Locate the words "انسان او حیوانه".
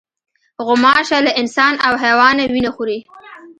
1.41-2.43